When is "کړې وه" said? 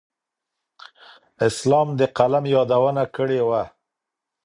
3.15-3.63